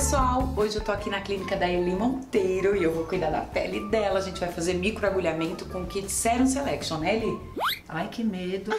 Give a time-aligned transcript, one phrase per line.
[0.00, 0.54] pessoal!
[0.56, 3.86] Hoje eu tô aqui na clínica da Eli Monteiro e eu vou cuidar da pele
[3.90, 4.18] dela.
[4.18, 7.38] A gente vai fazer microagulhamento com kit Serum Selection, né Eli?
[7.86, 8.72] Ai, que medo.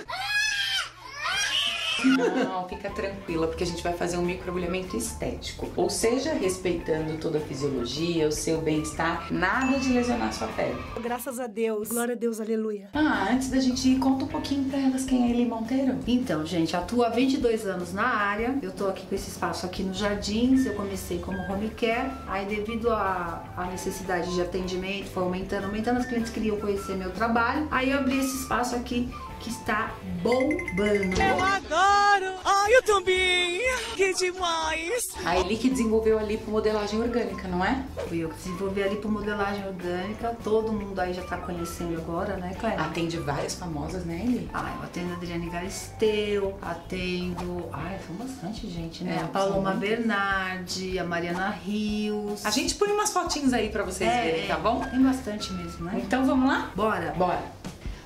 [2.08, 5.68] Não, fica tranquila, porque a gente vai fazer um microagulhamento estético.
[5.76, 10.78] Ou seja, respeitando toda a fisiologia, o seu bem-estar, nada de lesionar sua pele.
[11.02, 11.90] Graças a Deus.
[11.90, 12.90] Glória a Deus, aleluia.
[12.94, 15.98] Ah, antes da gente ir, conta um pouquinho pra elas quem é Eli Monteiro.
[16.08, 18.58] Então, gente, atuo há 22 anos na área.
[18.62, 20.66] Eu tô aqui com esse espaço aqui nos Jardins.
[20.66, 22.12] Eu comecei como home care.
[22.28, 26.00] Aí, devido à à necessidade de atendimento, foi aumentando, aumentando.
[26.00, 27.68] As clientes queriam conhecer meu trabalho.
[27.72, 29.10] Aí, eu abri esse espaço aqui
[29.42, 29.92] que está
[30.22, 31.20] bombando.
[31.20, 32.36] Eu adoro!
[32.46, 33.62] Ai, eu também!
[33.96, 35.10] Que demais!
[35.26, 37.84] A Eli que desenvolveu a lipomodelagem orgânica, não é?
[38.08, 40.38] Fui eu que desenvolvi ali por modelagem orgânica.
[40.44, 42.80] Todo mundo aí já tá conhecendo agora, né, Cléia?
[42.80, 44.50] Atende várias famosas, né, Eli?
[44.54, 47.68] Ah, eu atendo a Adriane Galisteu, atendo.
[47.74, 49.18] Ai, são bastante gente, né?
[49.20, 49.72] É, a Paloma.
[49.72, 52.46] Bernardi, a Mariana Rios.
[52.46, 54.82] A gente põe umas fotinhas aí pra vocês verem, tá bom?
[54.82, 56.00] Tem bastante mesmo, né?
[56.04, 56.72] Então vamos lá?
[56.76, 57.14] Bora!
[57.18, 57.61] Bora!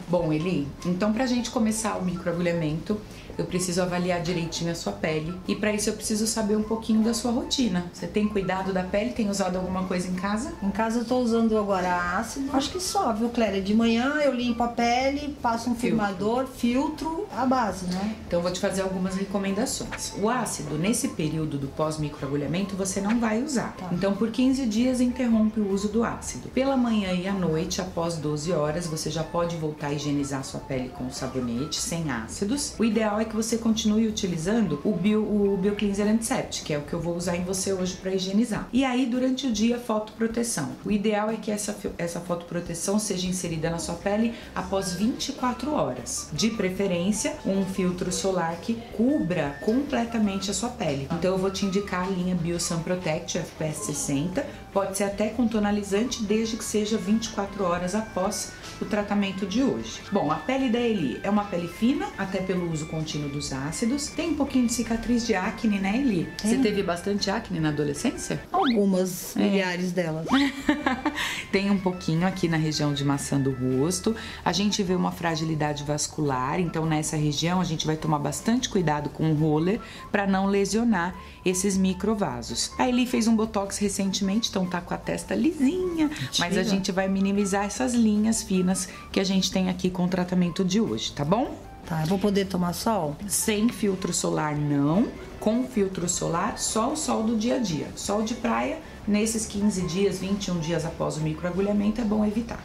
[0.08, 3.00] Bom, Eli, então pra gente começar o microagulhamento,
[3.38, 7.04] eu preciso avaliar direitinho a sua pele e pra isso eu preciso saber um pouquinho
[7.04, 7.86] da sua rotina.
[7.94, 9.12] Você tem cuidado da pele?
[9.12, 10.54] Tem usado alguma coisa em casa?
[10.62, 12.50] Em casa eu tô usando agora ácido.
[12.54, 13.62] Acho que só, viu, Cléria?
[13.62, 18.16] De manhã eu limpo a pele, passo um firmador, filtro, a base, né?
[18.28, 20.14] Então vou te fazer algumas recomendações.
[20.22, 23.76] O ácido, nesse período do pós-microagulhamento, você não vai usar.
[23.78, 23.90] Tá.
[23.92, 26.50] Então por 15 dias interrompe o uso do ácido.
[26.50, 30.60] Pela manhã e à noite, após 12 horas, você já pode voltar a higienizar sua
[30.60, 32.74] pele com sabonete, sem ácidos.
[32.80, 36.82] O ideal é que você continue utilizando o Bio, o Biocleanser Antiseptic, que é o
[36.82, 38.68] que eu vou usar em você hoje para higienizar.
[38.72, 40.72] E aí, durante o dia, fotoproteção.
[40.86, 46.30] O ideal é que essa, essa fotoproteção seja inserida na sua pele após 24 horas.
[46.34, 51.08] De preferência, um filtro solar que cubra completamente a sua pele.
[51.12, 54.46] Então, eu vou te indicar a linha Biosun Protect FPS 60.
[54.72, 60.02] Pode ser até com tonalizante, desde que seja 24 horas após o tratamento de hoje.
[60.12, 64.08] Bom, a pele da Eli é uma pele fina, até pelo uso contínuo dos ácidos.
[64.08, 66.28] Tem um pouquinho de cicatriz de acne, né, Eli?
[66.42, 68.42] Você teve bastante acne na adolescência?
[68.52, 70.26] Algumas milhares delas.
[71.52, 74.16] Tem um pouquinho aqui na região de maçã do rosto.
[74.44, 79.10] A gente vê uma fragilidade vascular, então nessa região a gente vai tomar bastante cuidado
[79.10, 79.80] com o roller
[80.12, 81.16] para não lesionar
[81.46, 82.72] esses microvasos.
[82.78, 86.10] A Eli fez um botox recentemente, então tá com a testa lisinha,
[86.40, 88.65] mas a gente vai minimizar essas linhas finas
[89.12, 91.56] que a gente tem aqui com o tratamento de hoje, tá bom?
[91.86, 93.16] Tá, eu vou poder tomar sol?
[93.28, 95.08] Sem filtro solar não,
[95.40, 97.88] com filtro solar só o sol do dia a dia.
[97.96, 102.64] Sol de praia, nesses 15 dias, 21 dias após o microagulhamento, é bom evitar.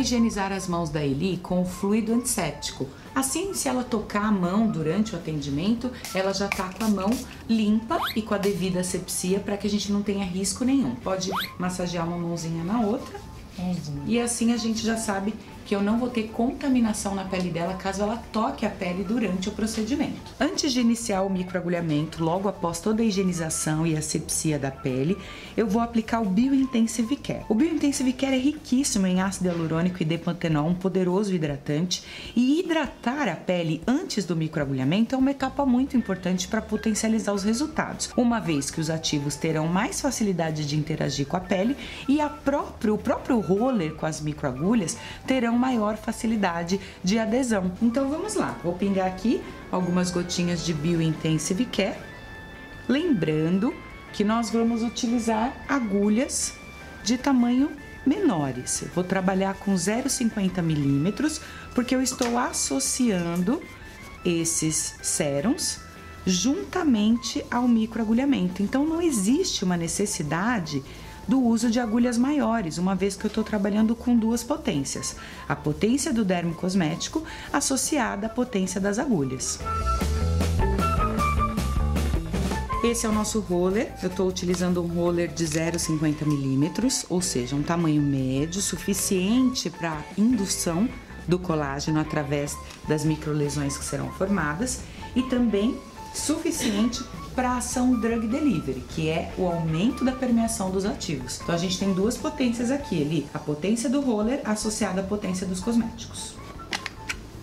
[0.00, 2.86] Higienizar as mãos da Eli com o fluido antisséptico.
[3.14, 7.10] Assim, se ela tocar a mão durante o atendimento, ela já tá com a mão
[7.48, 10.94] limpa e com a devida asepsia para que a gente não tenha risco nenhum.
[10.96, 13.30] Pode massagear uma mãozinha na outra
[14.06, 15.34] e assim a gente já sabe
[15.64, 19.48] que eu não vou ter contaminação na pele dela caso ela toque a pele durante
[19.48, 20.34] o procedimento.
[20.38, 25.16] Antes de iniciar o microagulhamento, logo após toda a higienização e asepsia da pele,
[25.56, 27.44] eu vou aplicar o Biointensive Care.
[27.48, 32.02] O Biointensive Care é riquíssimo em ácido hialurônico e depantenol, um poderoso hidratante,
[32.34, 37.42] e hidratar a pele antes do microagulhamento é uma etapa muito importante para potencializar os
[37.42, 41.76] resultados, uma vez que os ativos terão mais facilidade de interagir com a pele
[42.08, 44.96] e a próprio, o próprio roller com as microagulhas
[45.26, 47.72] terão maior facilidade de adesão.
[47.80, 51.98] Então vamos lá, vou pingar aqui algumas gotinhas de Biointensive Care,
[52.88, 53.74] lembrando
[54.12, 56.54] que nós vamos utilizar agulhas
[57.04, 57.70] de tamanho
[58.04, 58.82] menores.
[58.82, 61.40] Eu vou trabalhar com 0,50 milímetros,
[61.74, 63.62] porque eu estou associando
[64.24, 65.80] esses sérums
[66.26, 68.62] juntamente ao microagulhamento.
[68.62, 70.82] Então não existe uma necessidade
[71.30, 75.14] do uso de agulhas maiores, uma vez que eu estou trabalhando com duas potências:
[75.48, 77.22] a potência do dermo cosmético
[77.52, 79.60] associada à potência das agulhas.
[82.82, 83.92] Esse é o nosso roller.
[84.02, 90.02] Eu estou utilizando um roller de 0,50 milímetros, ou seja, um tamanho médio, suficiente para
[90.18, 90.88] indução
[91.28, 92.56] do colágeno através
[92.88, 94.80] das microlesões que serão formadas
[95.14, 95.78] e também
[96.12, 97.04] suficiente
[97.34, 101.40] para a ação drug delivery, que é o aumento da permeação dos ativos.
[101.42, 105.46] Então a gente tem duas potências aqui, ali, a potência do roller associada à potência
[105.46, 106.40] dos cosméticos.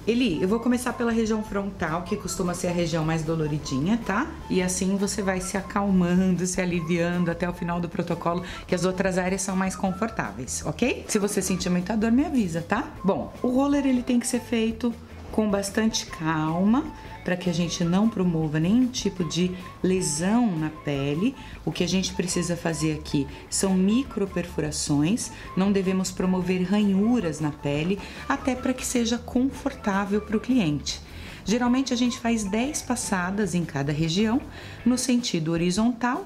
[0.08, 4.26] Eli, eu vou começar pela região frontal, que costuma ser a região mais doloridinha, tá?
[4.50, 8.86] E assim você vai se acalmando, se aliviando até o final do protocolo, que as
[8.86, 11.04] outras áreas são mais confortáveis, ok?
[11.10, 12.90] Se você sentir muita dor, me avisa, tá?
[13.04, 14.94] Bom, o roller ele tem que ser feito
[15.38, 16.84] com bastante calma,
[17.24, 19.52] para que a gente não promova nenhum tipo de
[19.84, 21.36] lesão na pele.
[21.64, 28.00] O que a gente precisa fazer aqui são microperfurações, não devemos promover ranhuras na pele,
[28.28, 31.00] até para que seja confortável para o cliente.
[31.46, 34.42] Geralmente a gente faz 10 passadas em cada região,
[34.84, 36.26] no sentido horizontal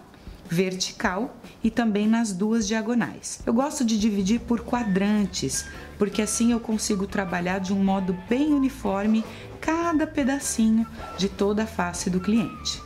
[0.51, 1.33] vertical
[1.63, 3.39] e também nas duas diagonais.
[3.45, 5.65] Eu gosto de dividir por quadrantes,
[5.97, 9.23] porque assim eu consigo trabalhar de um modo bem uniforme
[9.61, 10.85] cada pedacinho
[11.17, 12.81] de toda a face do cliente.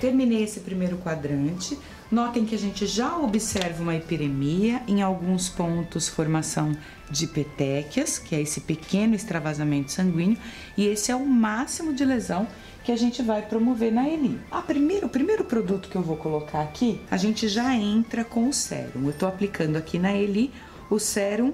[0.00, 1.78] Terminei esse primeiro quadrante.
[2.10, 6.72] Notem que a gente já observa uma epiremia, em alguns pontos formação
[7.10, 10.38] de petequias, que é esse pequeno extravasamento sanguíneo,
[10.74, 12.48] e esse é o máximo de lesão
[12.82, 14.40] que a gente vai promover na Eli.
[14.66, 18.54] Primeiro, o primeiro produto que eu vou colocar aqui, a gente já entra com o
[18.54, 19.04] sérum.
[19.04, 20.50] Eu estou aplicando aqui na Eli
[20.88, 21.52] o sérum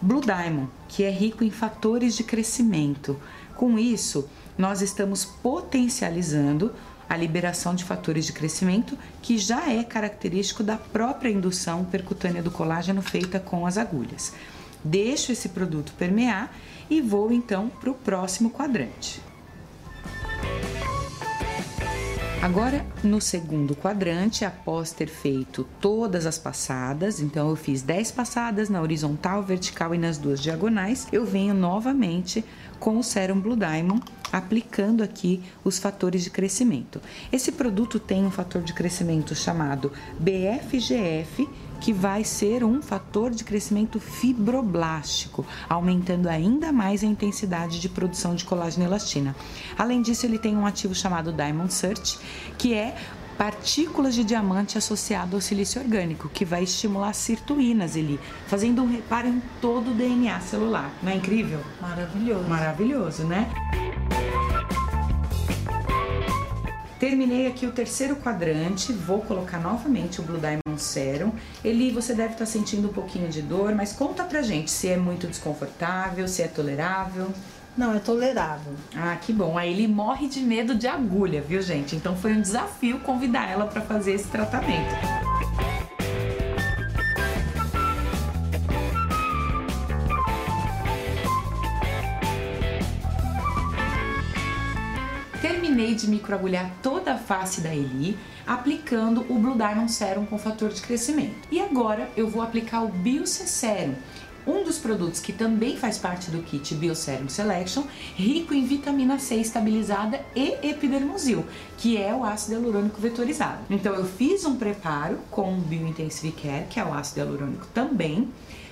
[0.00, 3.18] Blue Diamond, que é rico em fatores de crescimento.
[3.56, 6.72] Com isso, nós estamos potencializando
[7.10, 12.52] a liberação de fatores de crescimento, que já é característico da própria indução percutânea do
[12.52, 14.32] colágeno feita com as agulhas.
[14.84, 16.54] Deixo esse produto permear
[16.88, 19.20] e vou então para o próximo quadrante.
[22.40, 28.70] Agora, no segundo quadrante, após ter feito todas as passadas, então eu fiz 10 passadas
[28.70, 32.42] na horizontal, vertical e nas duas diagonais, eu venho novamente
[32.78, 34.00] com o Serum Blue Diamond,
[34.32, 37.00] aplicando aqui os fatores de crescimento.
[37.32, 41.48] Esse produto tem um fator de crescimento chamado BFGF,
[41.80, 48.34] que vai ser um fator de crescimento fibroblástico, aumentando ainda mais a intensidade de produção
[48.34, 49.34] de colágeno e elastina.
[49.78, 52.18] Além disso, ele tem um ativo chamado Diamond Search,
[52.58, 52.94] que é
[53.40, 59.28] partículas de diamante associado ao silício orgânico, que vai estimular sirtuínas ali, fazendo um reparo
[59.28, 60.92] em todo o DNA celular.
[61.02, 61.60] Não é incrível?
[61.80, 62.48] Maravilhoso.
[62.50, 63.50] Maravilhoso, né?
[67.00, 71.32] Terminei aqui o terceiro quadrante, vou colocar novamente o Blue Diamond Serum.
[71.64, 74.98] Ele, você deve estar sentindo um pouquinho de dor, mas conta pra gente se é
[74.98, 77.28] muito desconfortável, se é tolerável.
[77.74, 78.74] Não, é tolerável.
[78.94, 79.56] Ah, que bom.
[79.56, 81.96] Aí ele morre de medo de agulha, viu, gente?
[81.96, 85.29] Então foi um desafio convidar ela para fazer esse tratamento.
[96.00, 100.82] De microagulhar toda a face da Eli, aplicando o Blue Diamond Serum com fator de
[100.82, 101.48] crescimento.
[101.50, 103.94] E agora eu vou aplicar o Biocé Serum,
[104.46, 107.84] um dos produtos que também faz parte do kit Bioserum Selection,
[108.16, 111.44] rico em vitamina C estabilizada e epidermosil,
[111.76, 113.58] que é o ácido hialurônico vetorizado.
[113.68, 118.28] Então eu fiz um preparo com o Biointensive Care, que é o ácido hialurônico também,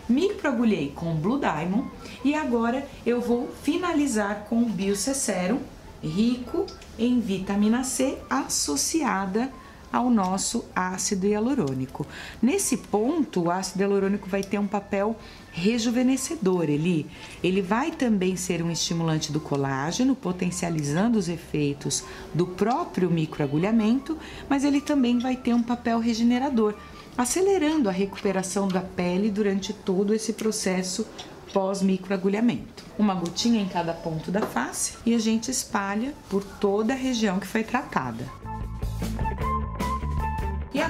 [0.08, 1.86] microagulhei com Blue Diamond
[2.24, 5.60] e agora eu vou finalizar com o Biocerum
[6.02, 6.66] rico
[6.98, 9.50] em vitamina C associada
[9.92, 12.06] ao nosso ácido hialurônico.
[12.42, 15.16] Nesse ponto, o ácido hialurônico vai ter um papel
[15.50, 17.06] rejuvenescedor, ele,
[17.42, 22.04] ele vai também ser um estimulante do colágeno, potencializando os efeitos
[22.34, 24.16] do próprio microagulhamento,
[24.48, 26.74] mas ele também vai ter um papel regenerador,
[27.16, 31.04] acelerando a recuperação da pele durante todo esse processo
[31.52, 32.84] pós-microagulhamento.
[32.98, 37.38] Uma gotinha em cada ponto da face e a gente espalha por toda a região
[37.38, 38.24] que foi tratada.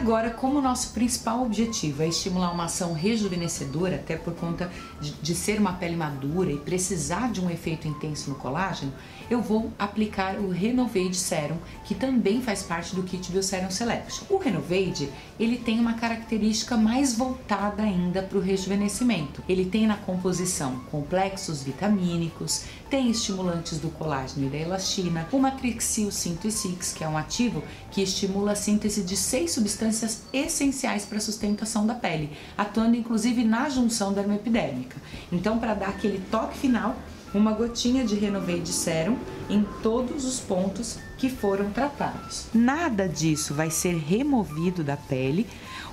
[0.00, 5.34] Agora, como nosso principal objetivo é estimular uma ação rejuvenescedora, até por conta de, de,
[5.34, 8.92] ser uma pele madura e precisar de um efeito intenso no colágeno,
[9.28, 14.24] eu vou aplicar o Renovade Serum, que também faz parte do kit Bioserum Selection.
[14.30, 19.42] O Renovade, ele tem uma característica mais voltada ainda para o rejuvenescimento.
[19.48, 26.10] Ele tem na composição complexos vitamínicos, tem estimulantes do colágeno e da elastina, o Matrixil
[26.10, 29.87] 106, que é um ativo que estimula a síntese de seis substâncias
[30.32, 34.96] essenciais para a sustentação da pele, atuando inclusive na junção dermoepidérmica.
[35.32, 36.96] Então, para dar aquele toque final,
[37.34, 39.18] uma gotinha de Renovate Serum
[39.50, 42.46] em todos os pontos que foram tratados.
[42.54, 45.46] Nada disso vai ser removido da pele.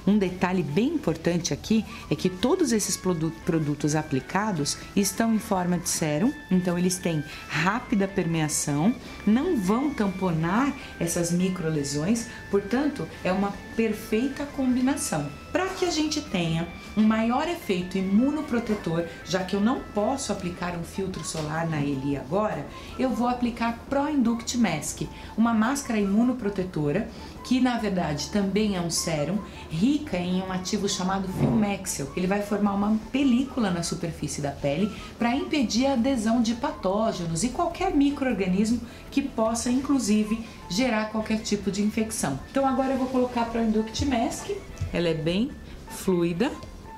[0.07, 5.89] Um detalhe bem importante aqui é que todos esses produtos aplicados estão em forma de
[5.89, 8.93] sérum, então eles têm rápida permeação,
[9.25, 15.27] não vão tamponar essas microlesões, portanto, é uma perfeita combinação.
[15.51, 16.67] Para que a gente tenha
[16.97, 22.17] um maior efeito imunoprotetor, já que eu não posso aplicar um filtro solar na Eli
[22.17, 22.65] agora,
[22.99, 25.03] eu vou aplicar Pro Induct Mask,
[25.37, 27.09] uma máscara imunoprotetora
[27.45, 29.37] que na verdade também é um sérum
[29.69, 32.09] rica em um ativo chamado Filmexil.
[32.17, 37.43] Ele vai formar uma película na superfície da pele para impedir a adesão de patógenos
[37.43, 42.39] e qualquer microorganismo que possa inclusive gerar qualquer tipo de infecção.
[42.51, 44.49] Então agora eu vou colocar para o Induct Mask.
[44.93, 45.51] Ela é bem
[45.89, 46.51] fluida,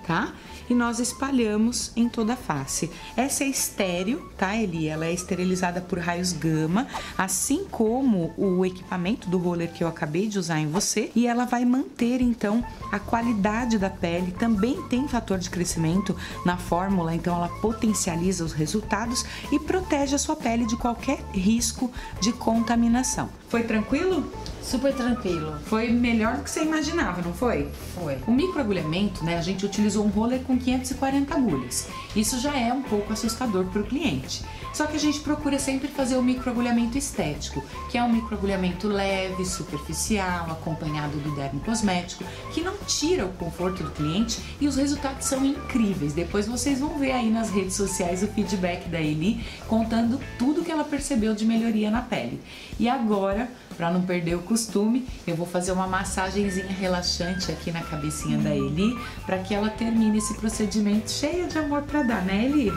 [0.06, 0.34] tá?
[0.70, 2.90] E nós espalhamos em toda a face.
[3.16, 4.88] Essa é estéreo, tá, Eli?
[4.88, 10.28] Ela é esterilizada por raios gama, assim como o equipamento do roller que eu acabei
[10.28, 14.32] de usar em você, e ela vai manter então a qualidade da pele.
[14.32, 20.20] Também tem fator de crescimento na fórmula, então ela potencializa os resultados e protege a
[20.20, 23.30] sua pele de qualquer risco de contaminação.
[23.50, 24.30] Foi tranquilo?
[24.68, 25.56] Super tranquilo.
[25.64, 27.70] Foi melhor do que você imaginava, não foi?
[27.96, 28.18] Foi.
[28.28, 29.38] O microagulhamento, né?
[29.38, 31.88] A gente utilizou um roller com 540 agulhas.
[32.14, 34.44] Isso já é um pouco assustador para o cliente.
[34.74, 39.46] Só que a gente procura sempre fazer o microagulhamento estético, que é um microagulhamento leve,
[39.46, 45.26] superficial, acompanhado do dermo cosmético, que não tira o conforto do cliente e os resultados
[45.26, 46.14] são incríveis.
[46.14, 50.72] Depois vocês vão ver aí nas redes sociais o feedback da Eli contando tudo que
[50.72, 52.42] ela percebeu de melhoria na pele.
[52.80, 57.82] E agora, para não perder o costume, eu vou fazer uma massagenzinha relaxante aqui na
[57.82, 62.46] cabecinha da Eli, para que ela termine esse procedimento cheia de amor para dar, né,
[62.46, 62.72] Eli?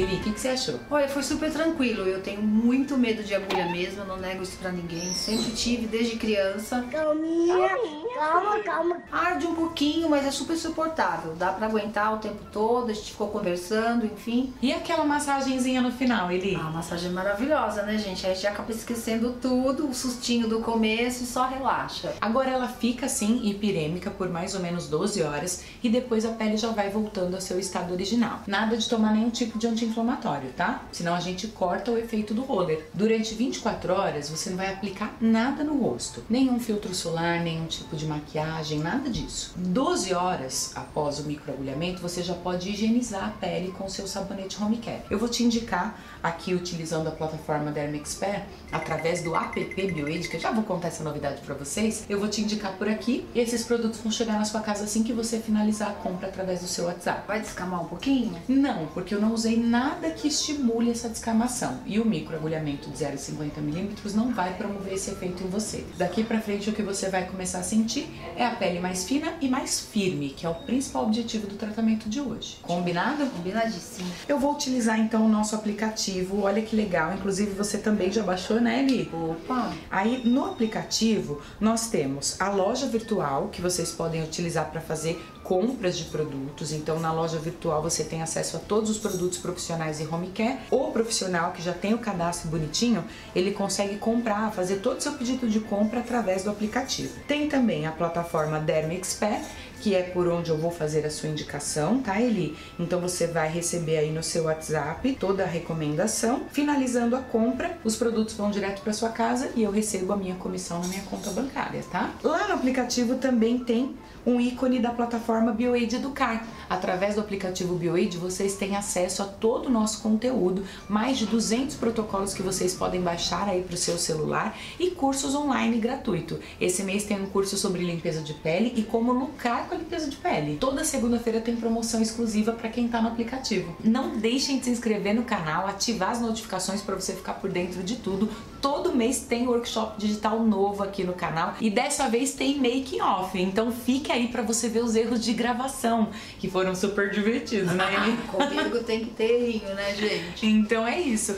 [0.00, 0.80] Aí, Eli, o que, que, você achou?
[0.90, 2.06] Olha, foi super tranquilo.
[2.06, 5.12] Eu tenho muito medo de agulha mesmo, eu não nego isso pra ninguém.
[5.12, 6.84] Sempre tive, desde criança.
[6.90, 7.68] Calminha,
[8.14, 9.02] calma, calma.
[9.12, 11.34] Arde um pouquinho, mas é super suportável.
[11.34, 14.54] Dá pra aguentar o tempo todo, a gente ficou conversando, enfim.
[14.62, 16.56] E aquela massagenzinha no final, Eli?
[16.56, 18.26] Ah, a massagem é maravilhosa, né, gente?
[18.26, 22.14] A gente acaba esquecendo tudo, o sustinho do começo e só relaxa.
[22.20, 26.56] Agora ela fica assim, hipirêmica, por mais ou menos 12 horas e depois a pele
[26.56, 28.40] já vai voltando ao seu estado original.
[28.46, 30.82] Nada de tomar nenhum tipo de anti-inflamatório, tá?
[30.92, 32.86] Senão a gente corta o efeito do roller.
[32.94, 37.96] Durante 24 horas você não vai aplicar nada no rosto, nenhum filtro solar, nenhum tipo
[37.96, 39.52] de maquiagem, nada disso.
[39.56, 44.78] 12 horas após o microagulhamento você já pode higienizar a pele com seu sabonete home
[44.78, 45.02] care.
[45.10, 50.36] Eu vou te indicar aqui utilizando a plataforma Derma Expert através do app BioAid, que
[50.36, 52.04] eu já vou contar essa novidade para vocês.
[52.08, 55.02] Eu vou te indicar por aqui e esses produtos vão chegar na sua casa assim
[55.02, 57.26] que você finalizar a compra através do seu WhatsApp.
[57.26, 58.40] Vai descamar um pouquinho?
[58.48, 59.79] Não, porque eu não usei nada
[60.20, 61.80] que estimule essa descamação.
[61.86, 65.84] E o microagulhamento de 0,50mm não vai promover esse efeito em você.
[65.96, 68.06] Daqui para frente o que você vai começar a sentir
[68.36, 72.08] é a pele mais fina e mais firme, que é o principal objetivo do tratamento
[72.08, 72.58] de hoje.
[72.62, 73.24] Combinado?
[73.26, 74.10] Combinadíssimo.
[74.28, 76.42] Eu vou utilizar então o nosso aplicativo.
[76.42, 77.14] Olha que legal.
[77.14, 79.10] Inclusive você também já baixou, né, Eli?
[79.12, 79.72] Opa!
[79.90, 85.20] Aí no aplicativo nós temos a loja virtual que vocês podem utilizar para fazer
[85.50, 86.70] compras de produtos.
[86.70, 90.60] Então, na loja virtual você tem acesso a todos os produtos profissionais e home care.
[90.70, 93.04] O profissional que já tem o cadastro bonitinho,
[93.34, 97.18] ele consegue comprar, fazer todo o seu pedido de compra através do aplicativo.
[97.26, 99.44] Tem também a plataforma Derma Expert,
[99.80, 102.56] que é por onde eu vou fazer a sua indicação, tá, Eli?
[102.78, 106.42] Então você vai receber aí no seu WhatsApp toda a recomendação.
[106.52, 110.34] Finalizando a compra, os produtos vão direto para sua casa e eu recebo a minha
[110.34, 112.10] comissão na minha conta bancária, tá?
[112.22, 113.96] Lá no aplicativo também tem
[114.26, 116.46] um ícone da plataforma BioAid Educar.
[116.68, 121.76] Através do aplicativo BioAid, vocês têm acesso a todo o nosso conteúdo, mais de 200
[121.76, 126.38] protocolos que vocês podem baixar aí para o seu celular e cursos online gratuito.
[126.60, 130.10] Esse mês tem um curso sobre limpeza de pele e como lucrar com a limpeza
[130.10, 130.56] de pele.
[130.58, 133.76] Toda segunda-feira tem promoção exclusiva para quem está no aplicativo.
[133.82, 137.82] Não deixem de se inscrever no canal, ativar as notificações para você ficar por dentro
[137.82, 138.28] de tudo.
[138.60, 143.40] Todo mês tem workshop digital novo aqui no canal e dessa vez tem making off.
[143.40, 146.08] Então fique aí para você ver os erros de gravação
[146.38, 147.86] que foram super divertidos, né?
[148.30, 150.46] Comigo tem que ter errinho, né, gente?
[150.46, 151.36] Então é isso.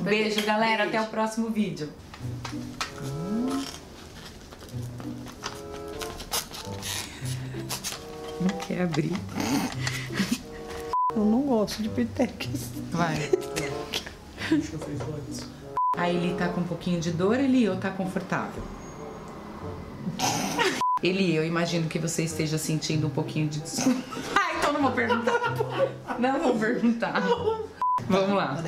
[0.00, 0.84] Beijo, galera.
[0.84, 0.96] Beijo.
[0.96, 1.90] Até o próximo vídeo.
[8.44, 9.12] Não quer abrir.
[11.14, 12.48] Eu não gosto de petex.
[12.90, 13.16] Vai.
[15.96, 18.62] Aí ele tá com um pouquinho de dor, ele ou tá confortável?
[21.02, 23.60] Ele, eu imagino que você esteja sentindo um pouquinho de.
[24.34, 25.38] Ah, então não vou perguntar.
[26.18, 27.20] Não vou perguntar.
[28.08, 28.64] Vamos lá.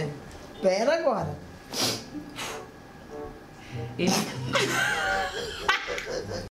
[0.61, 1.38] Pera agora.
[3.99, 4.12] Ele.